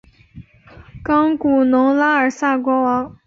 [1.03, 3.15] 冈古农拉尔萨国王。